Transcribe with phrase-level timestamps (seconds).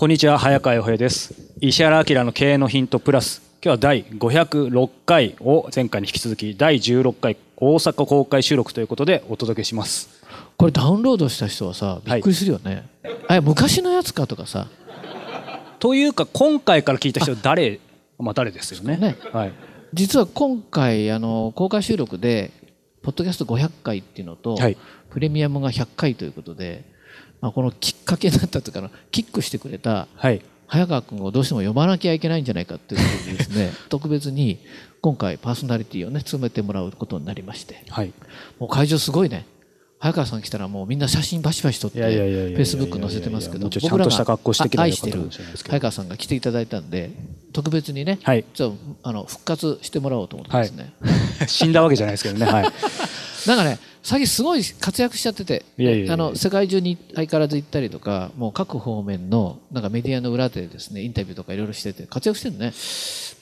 [0.00, 1.34] こんにちは早川洋平です。
[1.60, 3.42] 石原明の経営のヒントプラス。
[3.62, 10.24] 今日は第506回を前回に引き続き第16回大阪公開収録ということでお届けします。
[10.56, 12.88] これダウンロードした人はさびっくりするよね、
[13.28, 14.68] はい、あ昔のやつかとかさ。
[15.80, 17.78] というか今回から聞いた人は誰？
[18.18, 18.96] まあ誰ですよね。
[18.96, 19.52] ね、はい、
[19.92, 22.52] 実は今回あの公開収録で
[23.02, 24.78] ポッドキャスト500回っていうのと、はい、
[25.10, 26.88] プレミアムが100回ということで
[27.40, 30.08] まあ、このきっかけになったというかキックしてくれた、
[30.66, 34.58] 早川君をどうしても読まなきゃいけないんじゃないかということでですね 特別に
[35.00, 38.12] 今回パーソナリティをね詰めてもらうことになりまして、はい、
[38.58, 39.46] もう会場すごいね。
[39.98, 44.38] 早川さん来たらもうみんな写真バシバシ撮ってフェイスブック載せてますけど僕らが
[44.82, 45.28] 愛してる
[45.68, 47.10] 早川さんが来ていただいたんで
[47.52, 52.64] 特別にね、はい、ちょあの復活してもらおうと思ってますね、はい、 死んだわけじゃないですけどね、はい、
[53.46, 55.64] なんかね最近すごい活躍しちゃってて。
[56.10, 62.72] あの世界中に相変わらず行ったりとかもう各方面のなんかメディアの裏でですねインタビューとかいろいろしてて活躍してるね。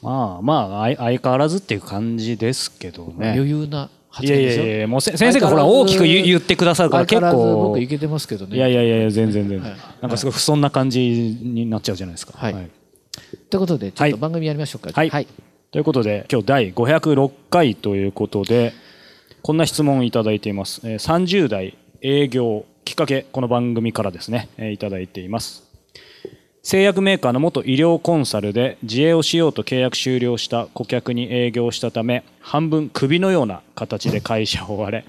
[0.03, 3.33] まあまあ相変わらずっていう感じですけどね。
[3.33, 4.62] 余裕な発言でしょ？
[4.65, 7.69] いやいやもう先生がほら大きく言ってくださるから結構。
[7.69, 8.56] 僕いけてますけどね。
[8.56, 12.33] いやいやいや全然全然、はい、なんかすごい不遜な感じになっちゃうじゃないですか。
[12.37, 12.71] はい、はい、
[13.50, 14.91] ということでちょっと番組やりましょうか。
[14.93, 15.27] はい、はい、
[15.71, 18.72] ということで今日第506回ということで
[19.43, 20.81] こんな質問をいただいています。
[20.81, 25.65] 30代営業きっかけ、この番組からですね、いただいています。
[26.62, 35.04] 製薬メーカーの元医療コンサルで自営をしようと契約終了した顧客に営業したため、半分首のような形で会社を追われ、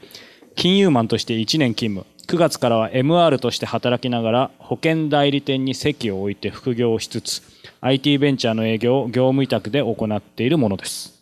[0.56, 2.06] 金融マンとして1年勤務。
[2.28, 7.42] 9月からは MR として働きながら保険代理店に席を置いて副業をしつつ
[7.82, 11.19] IT ベンチャーの営業を業務委託で行っているものです。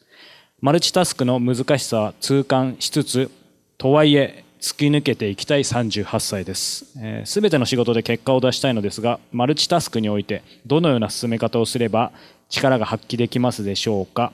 [0.59, 3.29] マルチタスクの難しさは痛感しつつ
[3.77, 6.85] とはいえ突き抜けていきたい38歳です。
[6.85, 12.11] す、えー、べ、ての仕事で結果を出したいのですが、マルチタスクにおいてどのような進め方をすれば
[12.49, 14.33] 力が発揮できますでしょうか。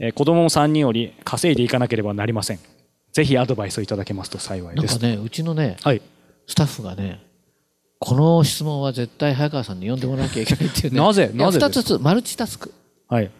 [0.00, 2.58] えー、子供を3人より稼いでいかなければなりません。
[3.12, 4.94] ぜひアドバイスをいただけますと幸いです。
[4.94, 6.02] なんかね、うちのね、はい、
[6.48, 7.24] スタッフがね、
[8.00, 10.98] この質問は絶対早川さんに読んでもらわなきゃいけないっていうね。
[10.98, 11.30] なぜ？
[11.32, 12.74] なぜ2つつマルチタスク。
[13.06, 13.30] はい。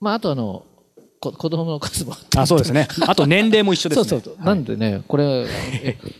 [0.00, 0.66] まああとあの
[1.32, 2.88] 子供の数もあそうですね。
[3.06, 4.08] あと年齢も一緒ですね。
[4.08, 4.44] そうそう。
[4.44, 5.46] なんでねこれ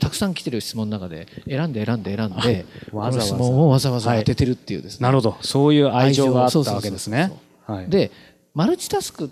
[0.00, 3.22] たくさん来てる質問の中で選んで選んで選んでわざわざ。
[3.22, 5.36] 質問をわざわざ当ててるっていうですね、なるほど。
[5.40, 7.32] そういう愛情があったわけですね。
[7.88, 8.10] で
[8.54, 9.30] マルチタスク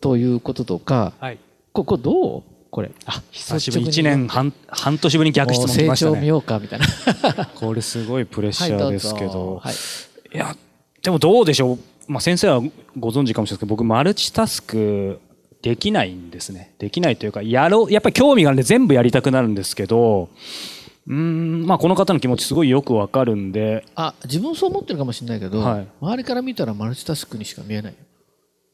[0.00, 1.38] ということとか、はい、
[1.72, 2.42] ここどう？
[2.70, 2.90] これ。
[3.06, 3.86] あ久しぶり。
[3.86, 6.12] 1年半半年ぶりに逆質問来ましたね。
[6.12, 6.86] 成長見ようかみたいな。
[7.54, 9.74] これすごいプレッシャーですけど、 はい、
[10.34, 10.56] いや
[11.02, 11.78] でもどうでしょう
[12.08, 12.60] まあ、先生は
[12.98, 15.20] ご存知かもしれないですけど僕マルチタスク
[15.62, 16.74] できないんですね。
[16.78, 20.28] できないというかやろうやっぱり興味があるんで全部やりたくなるんですけど
[21.06, 27.94] うんまあこの方の気持ちすごいよくわかるんであ自分そう思ってるかもしれないけど、はい、周りから見たらマルチタスクにしか見えない。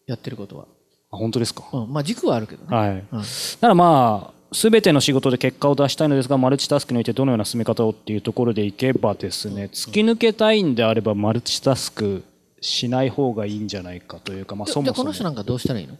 [0.06, 0.66] やってることは。
[1.12, 2.90] あ本当ですか、うん、まあ軸はあるけどね、はい。
[2.90, 12.24] うん、だからまあすべての仕事で結果を出したいのですがマルチタスクにおいてどのような進め方をっていうところでいけばですね突き抜けたいんであればマルチタスク
[12.60, 14.96] しない方がいいんじゃないかというか、まあ、そもそも。
[14.96, 15.94] この人なんかどうしたらいいの？
[15.94, 15.98] い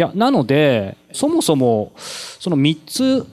[0.00, 3.26] やなのでそもそもその3つ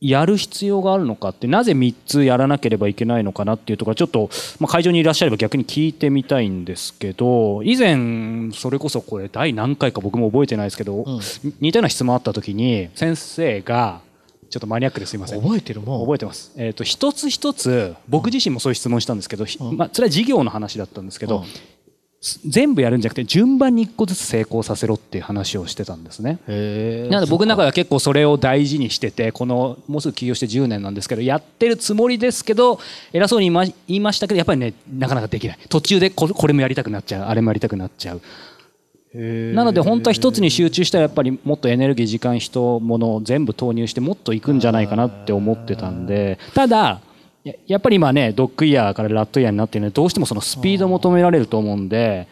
[0.00, 11.20] やる必要があるのかってなぜ3つやらなければいけないのかなっていうところちょっと、まあ、会場にいらっしゃれば逆に聞いてみたいんですけど以前それこそこれ第何回か僕も覚えてないですけど、うん、
[11.60, 14.00] 似たような質問あった時に先生が
[14.50, 15.40] ちょっとマニアックですいません。
[15.40, 16.00] 覚えてるもん。
[16.02, 21.44] 覚えてます、えーと、一つ一つ僕自身もそういう質問したんですけど、うん、まあ、それは事業の話だったんですけど、うん
[22.46, 26.38] 全部やるんじゃなくて順番に一個ずつ成功させろっていう話をしてたんですね。
[27.10, 32.80] なので僕の中では結構それを大事にしててこのもうすぐ起業して10年なんですけどやってるつもりですけど
[33.12, 38.22] 偉そうに言いましたけどやっぱりねなかなかできない途中でこれもやりたくなっちゃうあれもやりたくなっちゃう。
[39.14, 47.00] なので本当は一つに集中したらやっぱりもっとエネルギー時間人物を全部投入してもっといくんじゃないかなって思ってたんでただ
[47.66, 52.26] やっぱり今ねドッグイヤーからラットイヤーになっているのでどうしてもそのスピード求められると思うんで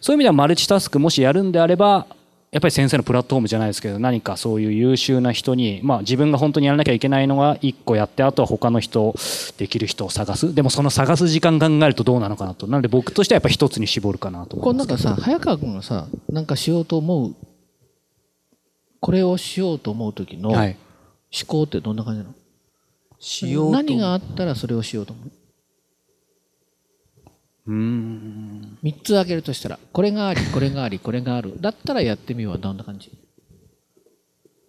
[0.00, 2.06] そういう意味ではマルチタスクもしやるんであれば
[2.50, 9.14] やっぱり先生のプラットフォームじゃないですけど何かそういう優秀な人に、まあ、自分が本当にやらなきゃいけないのは1個やってあとは他の人
[9.58, 10.54] できる人を探す。
[10.54, 12.66] でもその探す時間考えるとどうなのかなと。
[12.66, 17.34] なので僕としてはやっぱ一つに絞るかなと思いますこれなんかさ早川君がさなんかしようと思う
[19.00, 20.74] これをしようと思う時の思
[21.46, 22.47] 考ってどんな感じなの、はい
[23.18, 25.30] しよう何があったらそれをしようと思う？
[27.66, 28.78] うん。
[28.82, 31.60] 3つ挙げるとしたらこれがありこれがありこれがある。
[31.60, 33.10] だったらやってみようはどんな感じ？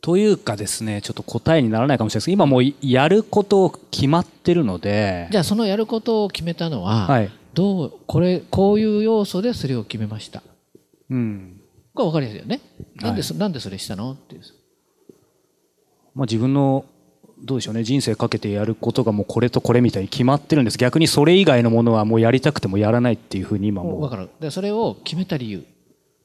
[0.02, 2.26] というかですねちょっと答えにならないかもしれないです。
[2.26, 5.28] けど今もうやること決まってるので。
[5.32, 10.42] じゃあそのやることを決めたのは、はい、どうこれこういう要素でそれを決めました。
[11.10, 11.62] うん。
[11.94, 12.62] これ分かりやすいよね。
[12.96, 14.14] なんで,、はい、なんでそれしたの？
[14.14, 14.42] っていう、
[16.16, 16.86] まあ、自分の
[17.44, 17.84] どうでしょうね。
[17.84, 20.78] 人生かけてやることがもうこれとこれみたいに決まってるんです。
[20.78, 24.30] 逆にそれ以外のものはもうやりたくてもやらないっていうふうに今も分かる。
[24.40, 25.64] でそれを決めた理由。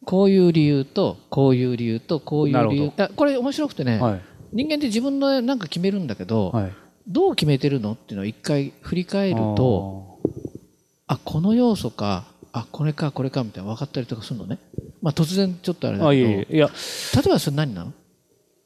[0.05, 2.93] こういう理由とこういう理由とこういう理由。
[3.17, 4.21] これ面白くてね、はい、
[4.53, 6.73] 人間って自分のなんか決めるんだけど、はい、
[7.09, 10.19] どう決めてるのっていうのを一回振り返ると
[11.07, 14.59] あこの要素かあこれかこれかみたいな分かったりとかするのね、
[15.01, 16.55] まあ、突然ちょっとあれだけど。
[16.55, 16.69] いや。
[17.15, 17.93] 例えばそれ何なの？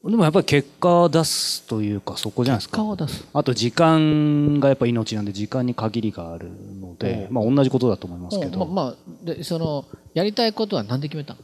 [0.01, 2.77] でもやっぱり結果を出すというかそこじゃないですか。
[2.77, 3.27] 結果を出す。
[3.33, 6.49] あと時間がやっぱ命なんで時間に限りがある
[6.79, 11.39] ので、まあ、同じことだと思いますけど、まあ、でそのやりたいことは何で決めたの？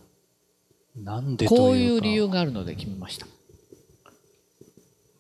[1.04, 3.28] なんでこういう理由があるので決めました。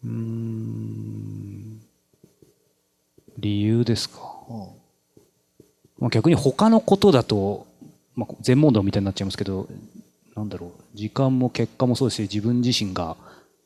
[0.05, 1.81] うん。
[3.37, 4.21] 理由ですか、
[5.99, 7.67] まあ、逆に他のことだと、
[8.15, 9.67] まあ、全問答みたいになっちゃいますけど
[10.35, 13.17] なんだろう時間も結果もそうですし自分自身が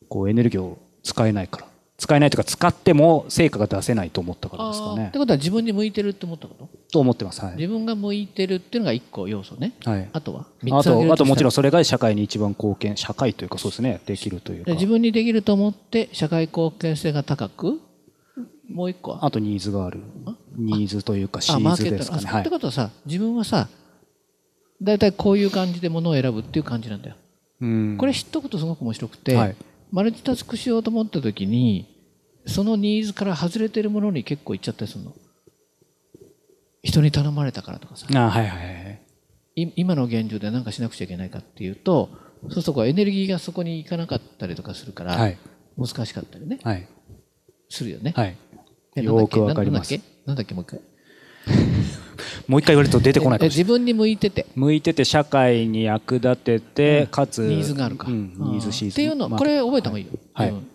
[0.10, 1.66] こうエネルギーを使えないから。
[2.02, 5.08] 使えないというか使っても成果が出せないと思ったからですかね。
[5.10, 6.70] ってことは自分に向いてるって思ったこと？
[6.94, 14.72] と思ってます、はい、自分が向いてるっていうのが一個要素ね、はい、あとはあとあともちろんそれが社会に一番貢献社会というかそうですねできるというか。
[14.72, 17.82] 自分にできると思って社会貢献性が高く
[18.70, 20.00] もう一個あとニーズがある。
[20.56, 23.68] ニーズというかシーズですかね、はい、ってことはさ自分はさ
[24.82, 27.16] 大体こういう感じでものを選ぶっていう感じなんだよ。
[27.98, 29.56] これ知っとくとすごく面白くて、はい、
[29.92, 32.08] マルチタスクしようと思った時に
[32.46, 35.14] そのニーズから外れてるものに結構いっちゃったりするの。
[36.82, 38.08] 人に頼まれたからとかさ。
[38.16, 39.02] あはいはいはい、
[39.76, 42.10] 今の現状で何かしなくちゃいけないかっていうと
[42.44, 45.38] そうするとエネルギーがそこに行かなかったりとかするから、はい、
[45.78, 46.88] 難しかったりね、はい、
[47.68, 48.14] するよね。
[48.16, 48.38] はい、
[49.04, 50.00] よくわかります。
[50.26, 50.54] なんだっけ？
[50.54, 50.80] もう一回。
[52.48, 53.72] もう一回言われると出てこないかもしれない。
[53.72, 54.46] 自分に向いてて。
[54.56, 60.68] 向いてて社会に役立てて、うん、かつニーズがあるか、うん、ニーズシーズっていうの、まあ、これ覚えた方がいいよ、はい、うん、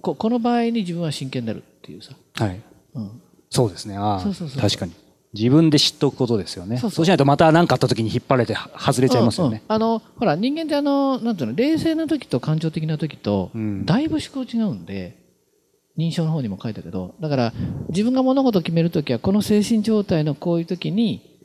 [0.00, 2.14] ここの場合に自分は真剣になるっていうさ。
[2.34, 2.60] はい、
[2.94, 3.96] うん、そうですね。
[3.96, 4.92] ああ確かに。
[5.34, 6.78] 自分で知っておくことですよね。
[6.78, 13.50] そうしないとまた何かあった時に引っ張られて外れちゃいますよね、あのほら人間ってあのなんていうの冷静な時と感情的な時と、
[13.84, 15.25] だいぶ思考違うんで
[15.96, 17.52] 認証の方にも書いたけどだから
[17.88, 21.36] 自分が物事を決める時はこの精神状態のこういう時に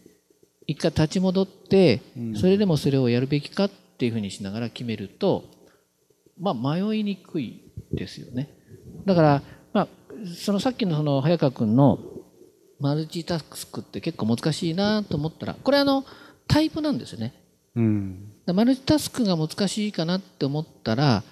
[0.67, 2.01] 一回立ち戻って
[2.35, 5.43] それでもそれをやるべきかっていうふうにしながら決めると
[6.39, 8.49] まあ迷いにくいですよね。
[9.05, 9.41] だから
[9.73, 9.87] まあ
[10.35, 11.99] そのさっきのその早川君の
[12.79, 16.03] マルチタスクって結構難しいなと思ったらこれあの
[16.47, 17.33] タイプなんですよね、
[17.75, 21.23] うん、マルチタスクが難しいかなって思ったら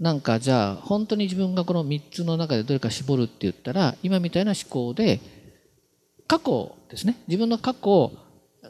[0.00, 5.20] なんかじゃあ本当に自分がこの3つの中でどれか絞るって言ったら今みたいな思考で
[6.26, 7.16] 過去ですね。
[7.28, 8.10] 自分の過去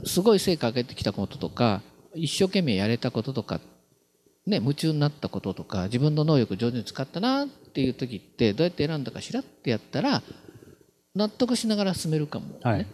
[0.04, 1.82] すごい成果上げてきたこととか
[2.14, 3.60] 一生懸命やれたこととか
[4.44, 10.22] ね夢中になったこととか自分の能力上手に使ったなっていう時ってどうやって選んだかしらってやったら
[11.14, 12.86] 納得しながら進めるかも、ね、はい、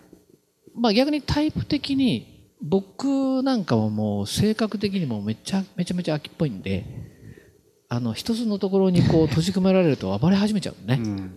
[0.75, 6.85] まあ逆にタイプ的に僕なんかはもう性格的にもめちゃめちゃめちゃ秋っぽいんで
[7.89, 11.33] あの一つのところにこう 閉じ込められると暴れ始めちゃうね、うん。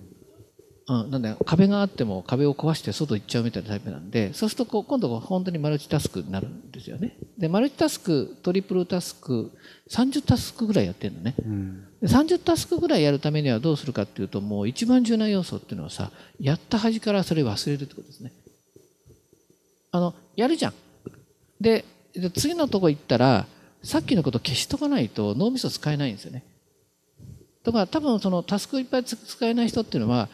[0.88, 7.16] うん、なんで壁があっても壁を壊して外行っちゃうみたいなタイプなんでそうするとこう今度は本当にマルチタスクになるんですよね。
[7.38, 9.52] でマルチタスクトリプルタスク
[9.92, 18.32] 30タスクぐらいやってるのね、うん、で30タスクぐらいやるためにはどうするかっていうともう一番重要な要素っていうのはさやった端からそれ忘れるってことですね。
[19.92, 20.74] あのやるじゃん。
[21.62, 21.86] で
[22.34, 23.46] 次のとこ行ったら
[23.84, 26.44] さっきのこと消しとかないと脳みそ使えないんですよね。
[27.64, 30.30] だから多分そのタスクをいっぱい使えない人っていうのは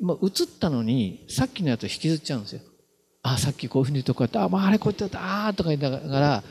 [0.00, 2.60] もう映ったのにさっきのやつを引きずっちゃうんですよ。
[3.22, 6.44] あさっきこういうふうに言うとこうやってあ、まあ、あれこうやってああとか言いながら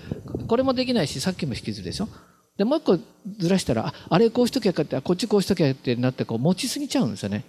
[0.48, 2.10] これもできないしさっきも引きずるでしょ。
[2.58, 3.00] でもう一個
[3.40, 7.46] ずらしたらああれこうしときゃかってこっちこうしときゃってなってこう持ちすぎちゃうんですよね。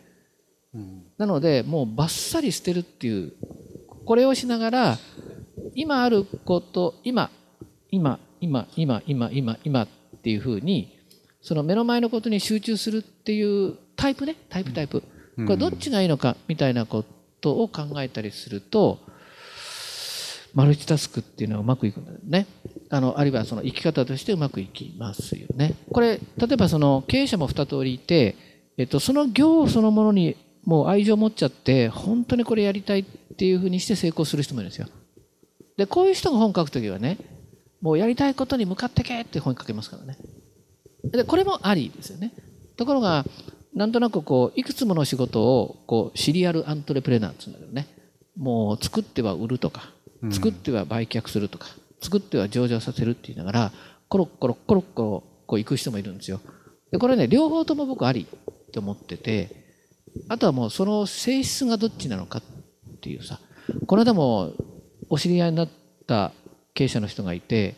[0.74, 3.32] うん、なのでもうバッサリ捨てるっていう
[4.04, 4.98] これをしながら
[5.74, 7.30] 今あること今
[7.90, 9.88] 今今今今今今っ
[10.22, 10.98] ていうふうに
[11.40, 15.02] その目の前のことに集中するっていうタイプねタイプタイプ、
[15.36, 17.04] これどっちがいいのかみたいなこ
[17.40, 18.98] とを考えたりすると
[20.54, 22.46] マルチタスクっていうのはうまくいくんだよね。
[22.88, 25.74] あのあるいはその生き方としてうまくいきますよね。
[25.92, 28.36] これ例えばその経営者も2通りいて、
[28.78, 33.04] えっと、その業そのものにもう愛情を持っちゃって本当にこれやりたいっ
[33.36, 34.88] ていうふうにして成功する人もいるんですよ。
[35.76, 37.18] でこういう人が本書くときはね
[37.86, 40.18] もうやりたいことに向かってけって本書けますからね。
[41.04, 42.32] でこれもありですよね。
[42.76, 43.24] ところが
[43.74, 47.86] なんとなくこういくつもの仕事をこうシリアルアントレプレナーって言うんだけどね。
[48.36, 49.92] もう作っては売るとか
[50.32, 51.68] 作っては売却するとか、
[52.00, 53.72] 作っては上場させるって言いながら
[54.08, 56.40] コロッコロコロッコロこう行く人もいるんですよ
[56.90, 59.50] でこれね両方とも僕ありって思ってて
[60.28, 62.42] あとはもうその性質がどっちなのかっ
[63.00, 63.40] ていうさ
[63.86, 64.52] この間も
[65.08, 65.68] お知り合いになっ
[66.06, 66.32] た
[66.76, 67.74] 経営者の人がいて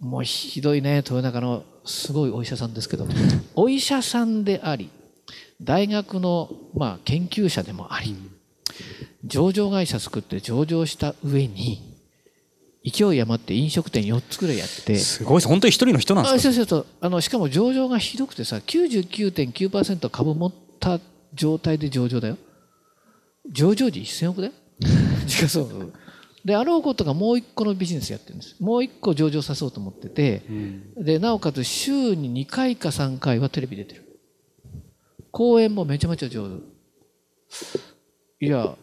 [0.00, 3.06] もうひどいね豊中のすごいお医者さんですけど
[3.54, 4.90] お医者さんであり
[5.60, 8.14] 大学のまあ研究者でもあり
[9.24, 11.82] 上場会社作って上場した上に
[12.84, 15.48] 勢い余って飲食店4つぐらいやってすごいです。
[15.48, 16.40] 本当に一人の人なんですか？
[16.42, 16.86] そうそうそう。
[17.00, 21.00] あのしかも上場がひどくてさ99.9%株持った
[21.34, 22.38] 状態で上場だよ。
[23.50, 24.52] 上場時1000億だよ。
[25.26, 25.92] しかそう
[26.48, 28.56] であろうことがもう一個のビジネスやってるんです。
[28.58, 34.04] もう一個上場さそうと思ってて、うん、でなおかつ週に2回か3回はテレビ出てる。
[35.30, 38.46] 講演もめちゃめちゃ上手。
[38.46, 38.74] いや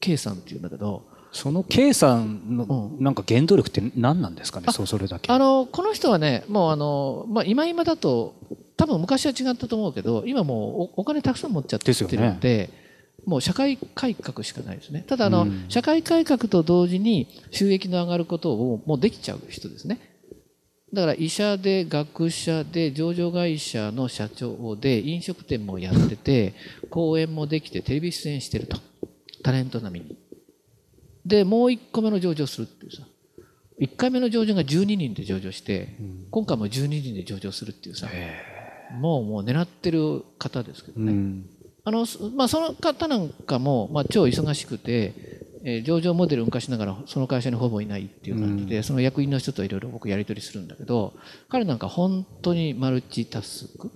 [0.00, 1.08] K さんっていうんだけど。
[1.32, 5.30] その K さんのなんか原動力って何なんですかね、うん、それだけ。
[5.30, 8.34] あのこの人はねもうあの、まあ、今今だと
[8.76, 12.70] 多分昔は違ったと思うけど今もうお金たくさん持っちゃってるんで、ね、
[13.26, 15.04] もう社会改革しかないですね。
[15.06, 20.00] ただあの、うん、社会改革と同時に収益の上がることをもうできちゃう人ですね。
[20.92, 26.54] だから医者で学者で上場会社の社長で飲食店もやってて
[26.90, 28.78] 講演もできてテレビ出演してると。
[29.42, 30.16] タレント並みに。
[31.24, 33.02] でもう1個目の上場するっていうさ。
[33.80, 38.08] 1回目の上場が12人で上場して、うん、今回も12人で上場するっていうさ。
[38.98, 41.46] もうもう狙ってる方ですけどね、うん、
[41.90, 42.06] あの
[42.36, 45.12] まあ、その方なんかも、まあ、超忙しくて、
[45.64, 51.14] えー、上場モデルを動かしながらその会社にほぼいないっていう感じで、うん、その役員の人といろいろ僕やり取りするんだけど
[51.48, 53.90] 彼なんか本当にマルチタスク？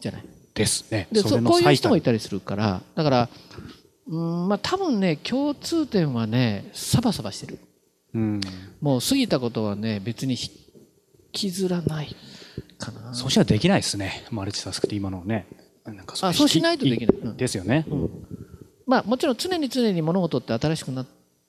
[0.00, 0.24] じゃない？
[0.54, 1.06] ですね。
[1.12, 3.28] でそこういう人もいたりするからだから
[4.08, 7.58] うんまあ多分ね共通点はねサバサバしてる、
[8.14, 8.40] うん、
[8.80, 10.48] もう過ぎたことはね別に引
[11.30, 12.16] きずらない
[12.78, 13.12] かな。
[13.12, 14.24] そうしたらできないですね。
[14.30, 15.46] マルチタスクって今のね
[15.84, 18.10] なんかあそうしないとできない、うん、ですよね、うん、
[18.86, 21.06] まあもちろん常に常に物事って新しくなっ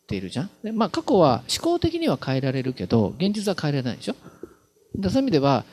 [0.07, 0.49] ているじゃん。
[0.63, 4.15] で、まあ、過去は思考的には変えられるけど現実は変えられないでしょ。
[4.95, 5.65] でそういう意味では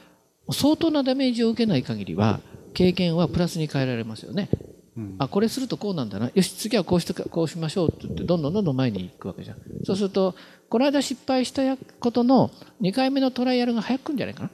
[0.50, 2.40] 相当なダメージを受けない限りは
[2.74, 4.48] 経験はプラスに変えられますよね。
[4.96, 6.30] うん、あこれするとこうなんだな。
[6.34, 9.56] よし次はこうしてこうしましょうって言ってどんどんどんどん前に行くわけじゃん。
[9.84, 10.34] そうすると
[10.68, 11.62] この間失敗した
[12.00, 12.50] ことの
[12.80, 14.50] 2回目のトライアルが早くくんじゃないかな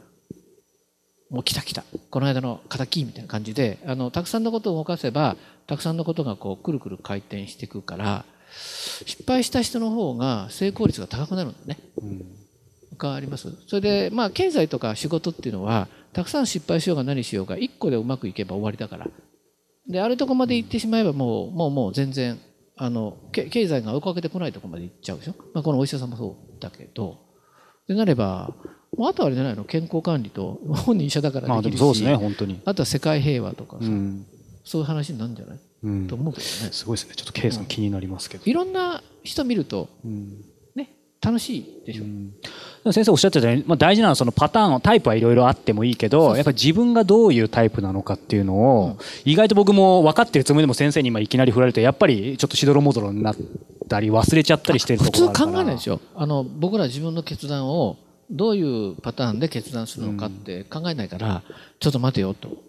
[1.34, 1.84] もう来た来た。
[2.10, 5.36] この間の敵みたいな感じであのたくさんのことを動かせば
[5.66, 8.24] たくさんのことがこうくるくる回転していくから
[9.04, 11.78] 失敗した人の方が成功率が高くなるんだね。
[11.96, 12.24] うん、
[13.00, 13.48] 変わります？
[13.66, 19.08] それでまあ経済とか仕事っていうのはたくさん失敗しようが何しようが1個でうまくいけば終わりだから。
[19.88, 22.38] であるとこまで行ってしまえばもうもうもう全然
[22.76, 27.24] あの経済が追いかけてこないとこまで行っちゃうでしょ、まあ、このお医者さんもそうだけど。
[27.86, 28.54] でなれば
[28.96, 29.64] もうあとはあれじゃないの？
[29.64, 32.60] 健康管理と本人医者だからできるし、まあ、そうですね本当に。
[32.64, 34.26] あとは世界平和とかさ、うん、
[34.64, 36.50] そういう話になるんじゃない、うん、と思うけどね。
[36.72, 37.14] すごいですね。
[37.14, 40.44] ちょっと K さん気になりますけど、いろんな人見ると、うん。
[41.24, 53.36] 楽しいでしょ、うん、先生おっしゃってたように、まあ、大事なのはそのパターンタイプはいろいろあってもいいけどやっぱり自分がどういうタイプなのかっていうのを、うん、意外と僕も分かってるつもりでも先生に今いきなり振られるとやっぱりちょっとしどろもどろになっ
[53.88, 57.96] たり忘れちゃったりしてるところ普通考えないですよあの僕ら自分の決断を
[58.30, 61.42] どういうパターンで決断するのかって考えないから、
[61.80, 62.62] ちょっと待てよと。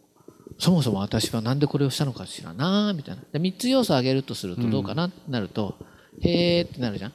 [0.57, 3.21] そもそも私は何でこれをしたのかしらなみたいな。
[3.33, 5.75] で3つ要素を挙げるとするとどうかなってなると、
[6.21, 7.13] へえってなるじゃん。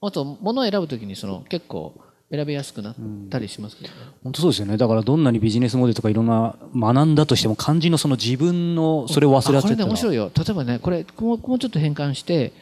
[0.00, 2.94] あと物を選ぶときにその結構選びやすくなっ
[3.30, 3.94] たりしますけど、ね。
[4.00, 4.76] うん、本当そうですよね。
[4.76, 10.30] だからどんなにビジネスモデルとかいろんな学んだとしても漢字のその自分のそれを忘れちゃってこれね面白いよ。
[10.36, 12.52] 例えばねこれもうちょっと変換して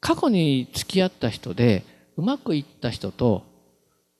[0.00, 1.84] 過去に付き合った人で
[2.16, 3.42] うまくいった人と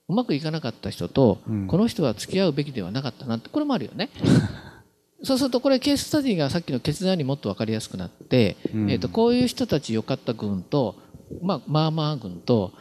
[0.09, 4.11] うまくいかなかった人と、うん、この人は付き合うべきではなかったなってこれもあるよね。
[5.23, 10.97] そうするとこれケーススタディがさっきの決断にもっと分かりやすくなって、うん、えー、とこういう人たち良かった軍と、
[11.41, 12.73] まあ、まあまあ軍と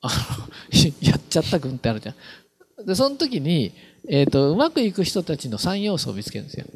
[0.00, 0.48] あの
[1.08, 2.86] やっちゃった軍ってあるじゃん。
[2.86, 3.72] でその時に、
[4.08, 6.66] えーと、うまくいく人たちの3要素を見つけるんですよ。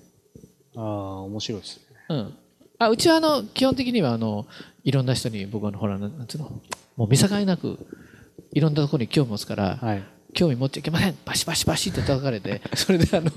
[0.77, 1.83] ああ面白いですね。
[2.11, 2.35] うん、
[2.79, 4.47] あうちはあの基本的にはあの
[4.85, 6.63] いろんな人に僕はほらなんつうの
[6.97, 7.79] もう見境なく
[8.59, 10.03] いろんなところに興味持つから、はい、
[10.35, 11.17] 興味持っちゃいけません。
[11.25, 13.31] バシバシバシって叩かれて それであの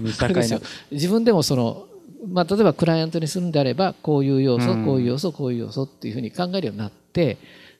[0.92, 1.86] 自分でもその、
[2.28, 7.38] まあ、例えばクライアントにするんであればこういう要素、うん、こういう要素こういう要素っていうふうに考えるようになって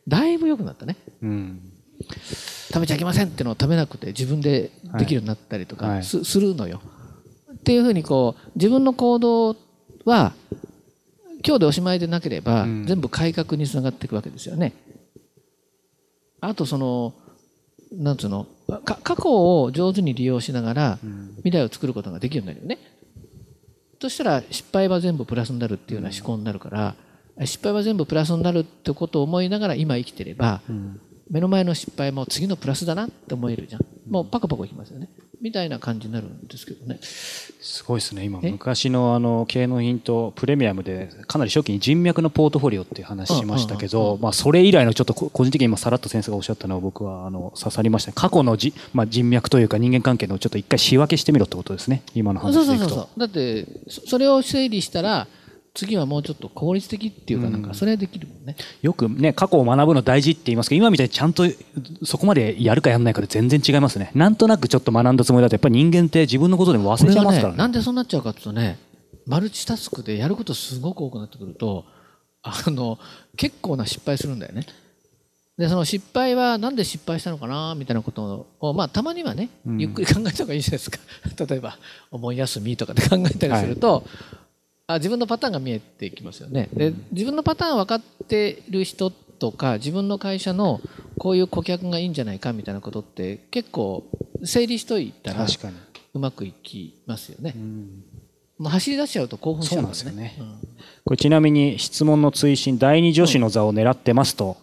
[0.08, 1.60] だいぶ良くなったね、うん、
[2.68, 4.70] 食べちゃいけませんっていうのを食べなくて自分で
[5.00, 6.82] できるようになったりとかするのよ。
[7.54, 9.56] っていうふうにこう自分の行動
[10.06, 10.34] は
[11.46, 14.74] 今日でおしまいでなければ、全部改革につながっていくわけですよね。
[16.40, 17.14] あとその
[17.92, 18.48] なんつうの？
[18.86, 19.24] 過去
[19.64, 21.00] を上手に利用しながら
[21.38, 22.80] 未来を作ることができるようになるよね。
[24.02, 26.96] そしたら失敗は全部プラスになるっていうような思考になるから
[27.46, 30.62] 失敗は全部プラスになるってことを思いながら今生きてれば
[31.30, 33.82] 目の前の失敗も次のプラスだなって思えるじゃん。
[34.10, 35.10] もうパコパコいきますよね
[35.42, 37.00] みたいな感じになるんですけどね。
[37.02, 38.40] すごいですね今。
[38.40, 48.14] 昔のあの経営のヒントプレミアムでかなり初期に人脈のポートフォリオっていう話しましたけど、まあ、それ以来のちょっと個人的に今さらっと先生がおっしゃったのは僕はあの刺さりました。
[48.14, 52.04] 過去のじ、まあ、人脈というか人間関係のちょっと一回仕分けしてみろってことですね。
[52.14, 52.86] 今の話でいくと。
[52.86, 55.28] そうそうそうだって それを整理したら
[55.74, 61.44] 次はもうちょっと効率的っていうかなんかそれはできるもんね、うん、よくね過去を学ぶの大事って言いますけど今みたいにちゃんと
[62.04, 64.12] そこまでやるかやらないかで全然違いますね。
[64.14, 68.78] なんとなくちょっと学んだつもりだとやっぱり人間って自分のことでも忘れちゃいますからね、ね、なんでそうなっちゃうかっていうとね
[69.26, 71.86] マルチタスクでやることすごく多くなってくると
[72.44, 73.00] あの
[73.38, 74.66] 結構な失敗するんだよね。
[75.58, 80.98] でその失敗はなんで失敗したのかなみたいなことを、まあ、たまにはねゆっくり考えた方がいいじゃないですか、
[81.40, 81.78] うん、例えば
[82.10, 84.04] お盆休みとかで考えたりすると、はい
[84.94, 86.70] あ自分のパターンが見えてきますよね。
[86.74, 90.82] で自分のパターン分かってる人とか自分の会社の
[91.18, 94.04] こういう顧客がいいんじゃないかみたいなことって結構
[94.44, 95.46] 整理しといたら
[96.14, 97.56] うまくいきますよね。
[98.60, 100.36] まあ、走り出しちゃうと興奮しちゃうんですよね。
[100.40, 100.54] うん、
[101.04, 104.58] これちなみに質問の追伸第二女子の座を狙ってますと、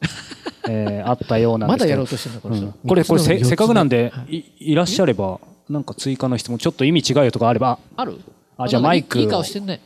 [0.64, 1.84] うん、えー、あったようなんですけど。
[1.84, 4.44] まだやろうとしてるのこれ、うん、これこれせせっかくなんでい。
[4.60, 7.80] いらっしゃればなんか追加の質問ちょっと意味違うよとかあれば。
[7.96, 8.20] ある？
[8.56, 9.80] あじゃあマイクいい顔してんね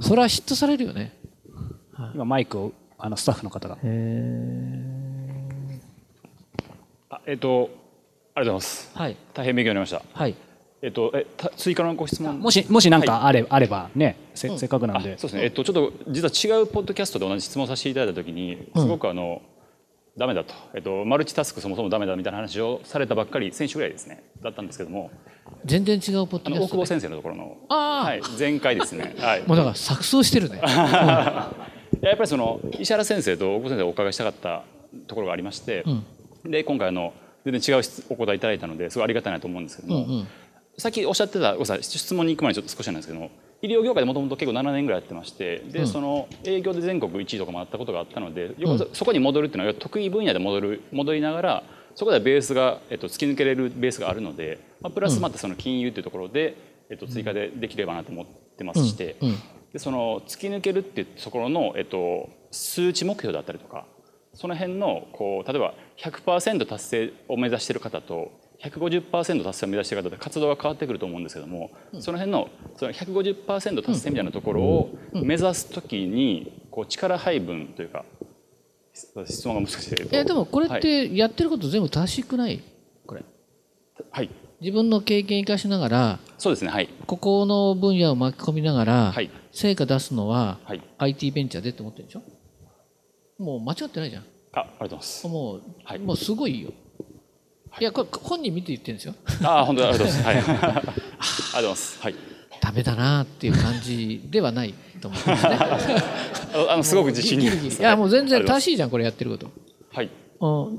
[0.00, 1.16] それは嫉妬されるよね。
[2.14, 3.78] 今マイクをあのスタッフの方が。
[7.10, 7.70] あえっ、と
[8.34, 8.90] ありがとうございます。
[8.94, 9.16] はい。
[9.34, 10.02] 大変勉強になりました。
[10.12, 10.34] はい。
[10.80, 19.42] えっと、え追加のご質問もしもし何かあれ,、あればねせ,、せっかくなんでそうですね、えっと、ちょっと実は違うポッドキャストで同じ質問させていただいた時にすごくあの、
[20.18, 24.24] ダメだと、えっと、マルチタスクそもそもダメだみたいな話をされたばっかり先週ぐらいですね。
[24.42, 25.10] だったんですけども。
[25.64, 27.56] 全然違うポッドキャスト大久保先生のところの。
[27.68, 30.60] はい、前回ですね、はい、もうだから錯綜してるね。
[32.02, 34.62] やっぱりその石原先生と大久保先生をお伺いしたかった
[35.06, 37.12] ところがありまして、うん、で今回あの
[37.44, 40.28] 全然違うお答えいただいたのですごいありがたいなと思うんですけども、うんうん、
[40.76, 51.62] さっきおっしゃってた質問に行く前にちょっと少しなんですけども医療業界でもともと結構7年ぐらいやってましてで、うん、その営業で全国1位とかもあったことがあったので、うん、そこに戻るっていうのは得意分野で戻る戻りながら
[51.94, 56.56] そこでベースが、えっと、突き抜けれるベースがあるので、まあ、プラスまたその金融っていうところで、
[56.90, 59.16] えっと、追加でできればなと思ってますして、
[59.72, 63.84] でその突き抜けるっていうところの、えっと、数値目標だったりとか
[64.32, 68.30] その辺のこう例えば100%達成を目指している方と
[68.62, 78.04] 150%達成を目指している方で活動が変わってくると思うんですけども、その辺のその150%達成みたいなところを目指す時にこう力配分というか
[79.26, 82.60] 質問が難しいいやでもこれってやってること全部正しくない？
[83.06, 83.24] これ。
[84.10, 84.30] はい。
[84.60, 86.88] 自分の経験生かしながらそうですねはい。
[87.06, 92.22] ここの分野を巻き込みながら、はい、成果出すのは、はい、IT ベンチャーでって思ってるでしょ？
[93.38, 94.24] もう間違ってないじゃん。
[94.54, 95.28] あありがとうございます。
[95.28, 96.72] もう、はい、もうすごいよ
[97.80, 99.14] いやこれ本人見て言ってるんですよ。
[99.42, 100.48] あ本当ありがとうございます。
[100.50, 100.56] はい。
[100.58, 102.00] ありがとうございます。
[102.00, 102.14] はい。
[102.60, 105.58] ダメだなっていう感じではないと思うんですね。
[106.68, 107.46] あのすごく自信に。
[107.46, 107.50] い
[107.80, 109.50] やもう全然正しいじゃんこれやってること。
[109.92, 110.10] はい。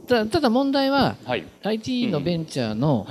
[0.08, 3.06] たただ問題は、はい、IT のベンチャーの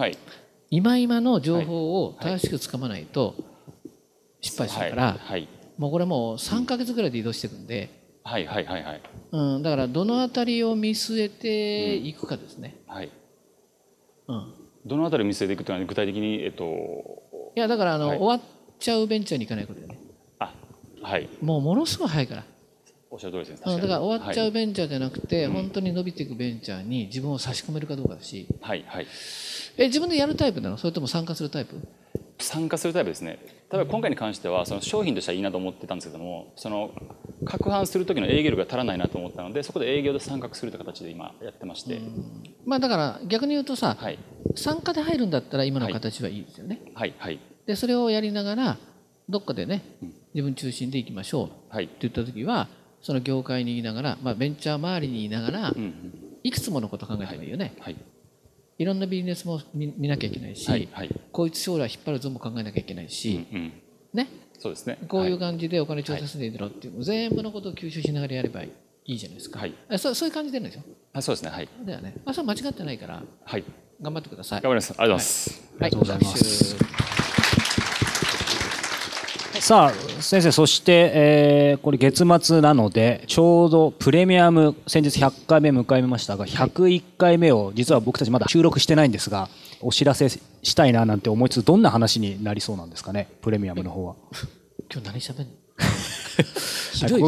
[0.71, 3.35] 今今の情報を正しくつかまないと
[4.41, 7.91] 失敗するから、はい、もうこれもう3か月ぐらいで移動していくんで、
[8.25, 9.01] はいはいはいはい。
[9.33, 12.77] うん、だからどのあたりを見据えていくかですね。
[12.87, 13.11] はい。
[14.29, 14.55] うん。
[14.87, 16.65] どのあたりを見据えていくというのは具体的にえっと。
[17.57, 19.99] いやだからあの、はい、終わっちゃうベンチャーに行かないことだよね。
[20.39, 20.53] あ、
[21.03, 21.29] はい。
[21.41, 22.45] もうものすごい早いから。
[23.11, 23.75] おっしゃる通りですね。
[23.75, 28.47] だから終わっちゃうベンチャーじゃなくて、はい、本当に伸びていくベンチャーに自分を差し込めるかどうかだし。
[28.61, 29.07] はいはい。
[29.79, 30.77] え自分でやるタイプなの？
[30.77, 31.77] それとも参加するタイプ？
[32.41, 33.41] 参加するタイプですね
[33.73, 36.93] 例えば今回に関してはその商品としてはいいなと思ってたんですけどもその
[37.45, 42.01] 攪拌する時の営業力が足らないなと思ったのでそこで営業で参画するという形で今やってまして、
[42.67, 44.19] まあだから逆に言うとさ、はい、
[44.57, 48.77] 参加で入るんだったら今の形はいいですよね、はい、はい、でそれをやりながら
[49.29, 49.83] どっかでね
[50.35, 52.69] 自分中心でいきましょうって言った時は
[53.01, 55.75] その業界にいながら、まあ、ベンチャー周りにいながら、
[56.43, 57.97] いくつものこと考えてもいいよね、はい。
[58.79, 58.85] い。
[58.85, 60.89] ろんなビジネスも見なきゃいけないし、はい。
[60.93, 63.73] はい、こいつ将来引っ張るぞも考えなきゃいけないし、うんうん、
[64.15, 64.29] ね。
[64.59, 64.99] そうですね。
[65.09, 68.71] こういう感じでお金調達していいだろうっていう、はい、全部のことを吸収しながらやればい
[69.05, 71.51] いじゃないですか、はい、そそういう感じでるんですよあそうですね。
[71.51, 71.69] はい。
[71.85, 72.15] だよね。
[72.25, 73.65] あそれ間違ってないから、はい、
[74.01, 74.61] 頑張ってください。
[74.61, 74.95] 頑張ります。
[74.99, 76.99] ありがとうございます、はい、ありがとうございます。
[79.61, 89.49] さあ先生そして、えー、これ月末なのでちょうどプレミアム先日100回目迎えましたが101回目を実は僕たちまだ収録してないんですが
[89.81, 90.41] お知らせし
[90.75, 93.29] たいななんて思いつつどんな話になりそうなんですかね？
[93.43, 94.15] プレミアムの方は。
[94.93, 95.49] 今日何喋ん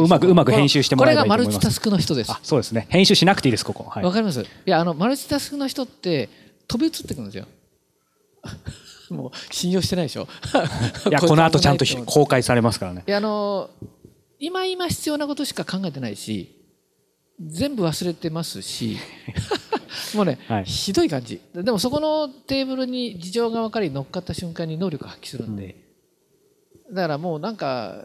[0.03, 1.59] うまくうまく編集してもらえばいいと思います。
[1.59, 2.33] これがマルチタスクの人です。
[2.43, 2.87] そうですね。
[2.89, 3.85] 編集しなくていいですここ。
[3.85, 4.41] わ、はい、かります。
[4.41, 6.29] いやあのマルチタスクの人って
[6.67, 7.45] 飛び移ってくるんですよ。
[9.11, 10.27] もう信用してないでしょ？
[11.09, 13.69] いやこの後ちゃんと公開されますからねいやあの
[14.39, 16.55] 今今必要なことしか考えてないし
[17.45, 18.97] 全部忘れてますし
[20.15, 25.75] もうね、はい、ひどい感じでもそこのテーブルに事情が分かり乗っかった瞬間に能力発揮するんで、
[26.89, 27.95] うん、だからもうなんか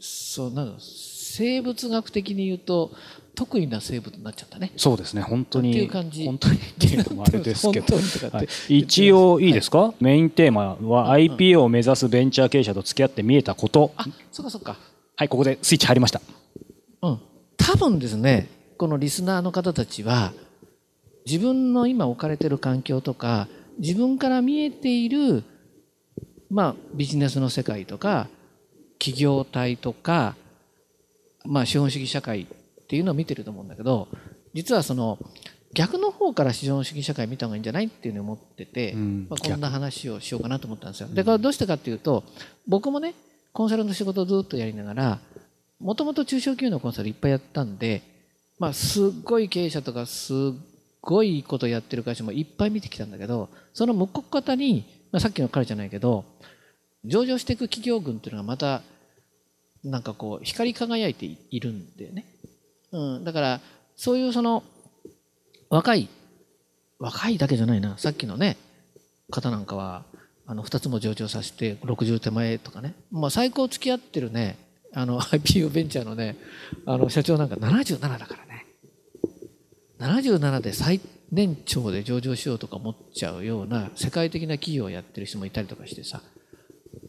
[0.00, 2.92] そうなの生物学的に言うと
[3.38, 4.72] 得意な生物になっちゃったね。
[4.76, 5.70] そうですね、本当に。
[5.70, 6.26] っていう感じ。
[6.26, 7.94] 本当にっていうのもあれですけど。
[7.96, 13.92] はい、一応いいですか、はい、メインテーマは IPO を目指すベンチャー経営者と付き合って見えたこと。
[13.96, 14.76] あ、そっかそっか。
[15.14, 16.20] はい、ここでスイッチ入りました。
[17.02, 17.20] うん。
[17.56, 20.32] 多分ですね、このリスナーの方たちは、
[21.28, 25.44] 自分の今置かれてる環境とか、自分から見えている、
[26.50, 28.28] まあ、ビジネスの世界とか、
[28.98, 30.34] 企業体とか、
[31.44, 32.46] まあ、資本主義社会っ
[32.88, 34.08] ていうのを見てると思うんだけど
[34.54, 35.18] 実はその
[35.74, 41.08] 逆の方から資本主義社会見た方がいいんじゃないっていうのを思ってて、うん、まあ、こんな話をしようかなと思ったんですよ。
[41.12, 42.24] だからどうしてかっていうと
[42.66, 43.14] 僕もね
[43.52, 45.18] コンサルの仕事をずっとやりながら
[45.78, 48.02] もともと中小企業のコンサルいっぱいやったんで、
[48.58, 50.67] まあ、すっごい経営者とかすっ
[51.00, 56.24] ごいことやってる会社もいっぱい見てきたんだけどその向こう方に、まあ、さっきの彼じゃないけど
[57.04, 58.82] 上場していく企業群っていうのがまた
[59.84, 62.24] なんかこう光り輝いているんだよね。
[62.90, 63.60] うん、だから
[63.96, 64.64] そういうその
[65.70, 66.08] 若い
[66.98, 68.56] 若いだけじゃないなさっきのね
[69.30, 70.04] 方なんかは
[70.46, 74.56] あの2つも上場させて60手前とかね、まあ、最高付き合ってるね
[74.94, 76.36] あの IPO ベンチャーのね
[76.86, 78.46] あの社長なんか77だから
[79.98, 86.22] 77で最年長で上場しようとか思っちゃうような世界的な企業をやってる人もいたりとかしてさ。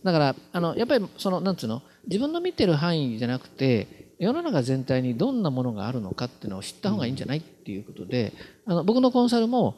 [0.04, 1.82] だからあのやっぱりそのなんつうの？
[2.08, 8.34] 自分の見てる範囲じゃなくて世の中全体にどんなものがあるのかっていうのを知った方がいいんじゃないっていうことで
[8.66, 9.76] あの僕のコンサルも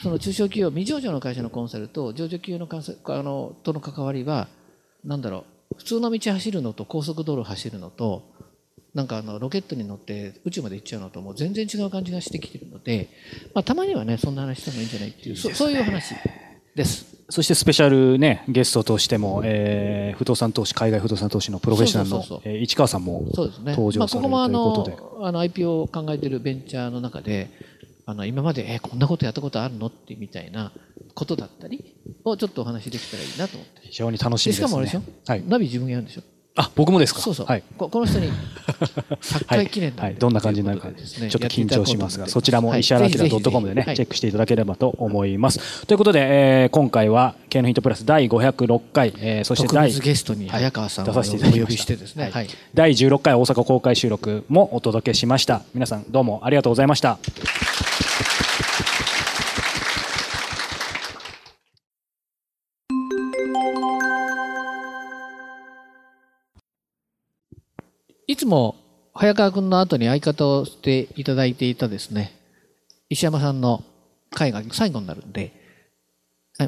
[0.00, 4.48] その中小企業未上場の会社のコンサルと上場企業のコンサルあのとの関わりは
[5.04, 8.22] 何だろう普通の道走るのと高速道路走るのと
[8.98, 13.08] なんかあのロケットに乗って宇宙まで行っちゃうのともう全然違う感じがしてきてるので、
[13.54, 16.16] まあ、たまにはねそんな話してもいいんじゃないっていうそういう話
[16.74, 17.06] です。
[17.30, 24.84] そしてスペシャル、ね、ゲストとしても、えー、不動産投資海外不動産投資のプロフェッショナルのそう市川さんも登場される、ねまあ、ここもあの
[25.22, 27.50] あの IPO を考えているベンチャーの中で
[28.04, 30.72] あの今まで、えー、こんなことやったことあるのってみたいな
[31.14, 33.82] ことだったりをちょっとお話できたらいいなと思って。
[33.82, 36.22] 非常に楽しみです、ね、しかもあれでしょ、はい、ナビ自分がやるんでしょ？
[36.60, 37.20] あ僕もですか？
[37.20, 42.26] そうそう、はい、ここの人に100回記念はい、はい、どんな感じになるか、ね、ちょっと緊張しますが。
[42.26, 46.20] そちらも石原明 .com でね、チェックしていただければと思います、ということで、
[46.62, 51.22] えー、今回は経営のヒントプラス第506回、えー、そして第ゲストに早川さんをお呼
[51.66, 55.62] びしてですね、はい、第16回大阪公開収録もお届けしました。
[55.74, 57.18] 皆さんどうもありがとうございました
[68.38, 68.76] つも
[69.12, 72.34] 早川君の後に相方をしていただいていたですね、
[73.10, 73.84] 石山さんの
[74.30, 75.52] 会が最後になるんで、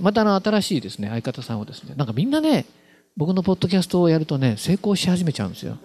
[0.03, 2.67] またあの新しいですね、相方さんをですね、なんかみんなね、
[3.17, 5.79] 僕のポッドキャストをやるとね、成功し始めちゃうんですよ。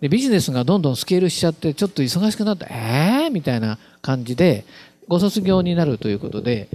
[0.00, 4.66] でビジネスがどんどんスケールしちゃってちょっと忙しくなってええー、みたいな感じで
[5.08, 6.68] ご卒業になるということで。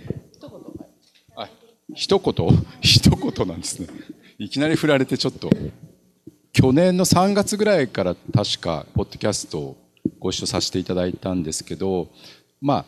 [1.94, 2.34] 一言？
[2.82, 3.88] 一言なんですね。
[4.40, 5.50] いきなり振られてちょっと。
[6.54, 9.78] 去年の3月ぐらいから確かポッドキャストを
[10.20, 12.10] ご一緒させていただいたんですけど
[12.60, 12.86] まあ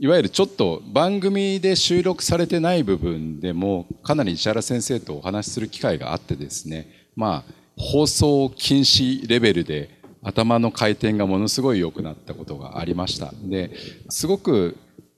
[0.00, 9.90] いわゆるちょっと番組で収録されてない部分でもかなり石原先生とお話しする機会があってですねまあ放送禁止レベルで
[10.22, 13.32] 頭の回転がものすごい良くなったことがありました。
[13.44, 13.70] で
[14.08, 14.76] すごく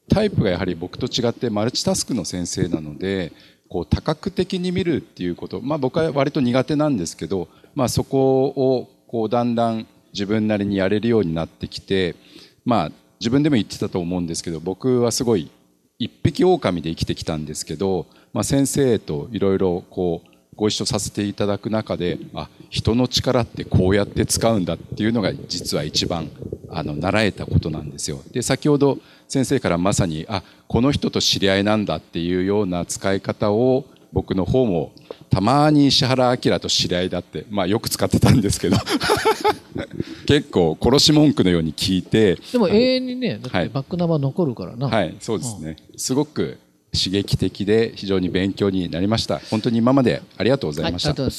[0.09, 3.33] タイプがやはり僕と違ってマルチタスクの先生なので
[3.71, 12.17] こう多角的に見るっていうこと、まあ、僕は割と苦手なんですけど、まあ、そこをこうだんだん自分なりにやれるようになってきて、
[12.65, 15.51] まあ、自分でも言ってたと思うんですけど僕はすごい
[15.99, 26.29] 一匹狼で生きてきたんですけど、まあ、先生といろいろこうご一緒させていただく中であ人の力ってこうやって使うんだっていうのが実は一番
[26.71, 28.21] あの習えたことなんですよ。
[28.31, 34.93] で先ほど先生からまさにあこの人と知り合いなんだっていうような使い方を僕の方も
[35.31, 38.77] たまに石原明と知り合いだって、まあ、よく使ってたんですけど。
[40.27, 42.37] 結構殺し文句のように聞いて。
[42.53, 46.59] でも永遠にねだってバックナンバー残るからな、はい、はい、そうですね、うん、すごく
[46.93, 49.41] 刺激的で非常に勉強になりました。
[49.51, 51.33] 本当に今までありがとうございました、はい、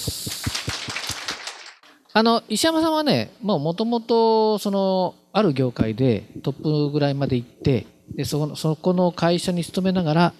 [2.14, 10.34] あの石山さんはねもともとそのある業界でトップぐらいまで行ってでそこそこの会社に勤めながら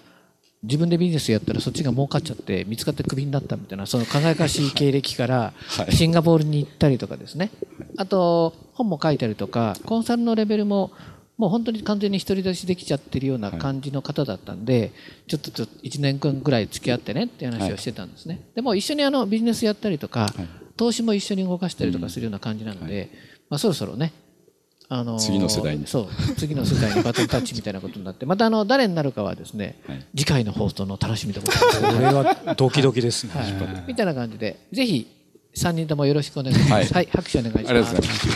[0.62, 5.52] 自分でビジネスやったらそっちが儲かっちゃって見つかってクビになったみたいなその輝かしい経歴から
[5.90, 7.50] シンガポールに行ったりとかですね。
[7.96, 10.92] あと本も書いたりとかコンサルのレベルも
[11.36, 14.92] もう本当に完全に独り立ちできちゃってるような感じの方だったんで、
[15.26, 20.32] ちょっとちょっと1年間ぐらい付き合ってねっていう話をしてたんですね、でも一緒にあのビジネスやったりとか、
[20.76, 23.10] 投資も一緒に動かしたりとかするような感じなので、
[23.48, 24.12] まあ、そろそろね
[24.94, 25.86] あの次の世代に。
[25.86, 35.10] そう次の世代にバトンタッチみたいなことになってまたあの誰になるかはですね、はい、次回の放送の楽しみでございますこれはドキドキですね、はい、みたいな感じでぜひ
[35.56, 37.70] 3人ともよろしくお願いします、はい、はい、拍手お願いします。
[37.70, 38.28] ありがとうございます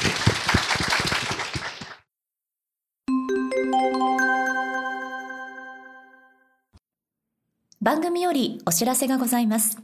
[7.82, 9.78] 番組よりお知らせがございます。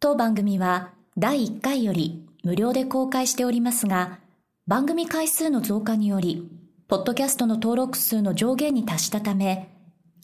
[0.00, 4.23] 当番組は第1回より無料で公開しておりますが
[4.66, 6.48] 番組回数の増加により、
[6.88, 9.68] ポッドキャストの登録数の上限に達したため、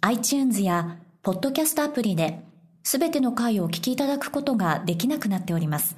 [0.00, 2.42] iTunes やポッドキャストアプリで、
[2.83, 5.94] すべての回をお聞きいただくことができなくなっております。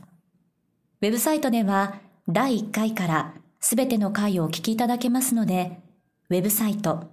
[1.01, 5.79] ウェブサイトでは、第1回からすべての回をお聞きいただけますので、
[6.29, 7.05] ウェブサイト、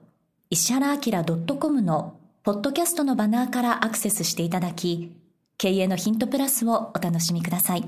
[0.50, 1.24] 石原明
[1.60, 5.16] .com のポッドキャストのバナーからアクセスしていただき、
[5.60, 7.88] 経営のヒントプラスをお楽しみください。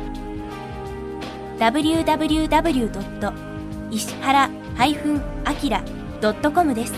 [1.61, 3.33] www.
[3.91, 6.93] 石原 -akira.com です。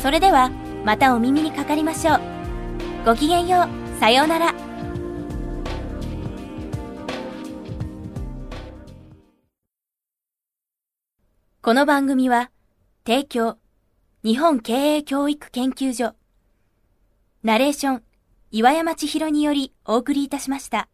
[0.00, 0.50] それでは
[0.84, 2.20] またお耳にかかりましょう。
[3.04, 3.98] ごきげんよう。
[3.98, 4.54] さようなら。
[11.60, 12.52] この番組は
[13.04, 13.58] 提供
[14.22, 16.14] 日本経営教育研究所
[17.42, 18.02] ナレーション
[18.52, 20.88] 岩山千尋によりお送りいたしました。